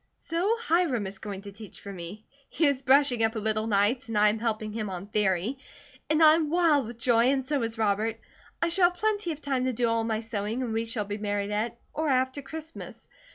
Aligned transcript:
So 0.17 0.55
Hiram 0.57 1.05
is 1.05 1.19
going 1.19 1.43
to 1.43 1.51
teach 1.51 1.79
for 1.79 1.93
me. 1.93 2.25
He 2.49 2.65
is 2.65 2.81
brushing 2.81 3.23
up 3.23 3.35
a 3.35 3.37
little 3.37 3.67
nights 3.67 4.07
and 4.07 4.17
I 4.17 4.29
am 4.29 4.39
helping 4.39 4.73
him 4.73 4.89
on 4.89 5.05
"theory," 5.05 5.59
and 6.09 6.23
I 6.23 6.33
am 6.33 6.49
wild 6.49 6.87
with 6.87 6.97
joy, 6.97 7.25
and 7.25 7.45
so 7.45 7.61
is 7.61 7.77
Robert. 7.77 8.19
I 8.63 8.69
shall 8.69 8.89
have 8.89 8.97
plenty 8.97 9.31
of 9.31 9.41
time 9.41 9.65
to 9.65 9.73
do 9.73 9.87
all 9.87 10.03
my 10.03 10.21
sewing 10.21 10.63
and 10.63 10.73
we 10.73 10.87
shall 10.87 11.05
be 11.05 11.19
married 11.19 11.51
at, 11.51 11.77
or 11.93 12.09
after, 12.09 12.41
Christmas. 12.41 13.07